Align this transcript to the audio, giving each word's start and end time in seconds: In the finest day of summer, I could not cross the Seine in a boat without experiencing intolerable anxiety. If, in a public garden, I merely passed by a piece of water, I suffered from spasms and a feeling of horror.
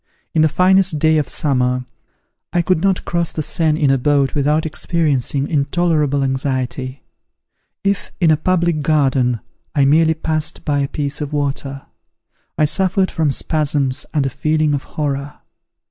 In 0.33 0.41
the 0.41 0.49
finest 0.49 0.97
day 0.97 1.19
of 1.19 1.29
summer, 1.29 1.85
I 2.51 2.63
could 2.63 2.81
not 2.83 3.05
cross 3.05 3.31
the 3.31 3.43
Seine 3.43 3.79
in 3.79 3.91
a 3.91 3.99
boat 3.99 4.33
without 4.33 4.65
experiencing 4.65 5.47
intolerable 5.47 6.23
anxiety. 6.23 7.03
If, 7.83 8.11
in 8.19 8.31
a 8.31 8.35
public 8.35 8.81
garden, 8.81 9.41
I 9.75 9.85
merely 9.85 10.15
passed 10.15 10.65
by 10.65 10.79
a 10.79 10.87
piece 10.87 11.21
of 11.21 11.33
water, 11.33 11.83
I 12.57 12.65
suffered 12.65 13.11
from 13.11 13.29
spasms 13.29 14.07
and 14.11 14.25
a 14.25 14.31
feeling 14.31 14.73
of 14.73 14.85
horror. 14.85 15.37